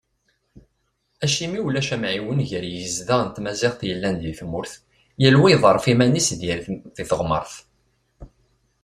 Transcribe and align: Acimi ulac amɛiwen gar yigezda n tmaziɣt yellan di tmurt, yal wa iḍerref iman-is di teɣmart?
Acimi 1.23 1.59
ulac 1.65 1.89
amɛiwen 1.95 2.39
gar 2.49 2.65
yigezda 2.71 3.17
n 3.25 3.27
tmaziɣt 3.35 3.79
yellan 3.87 4.15
di 4.21 4.33
tmurt, 4.39 4.73
yal 5.21 5.35
wa 5.39 5.47
iḍerref 5.53 5.85
iman-is 5.93 6.29
di 6.39 6.53
teɣmart? 7.09 7.53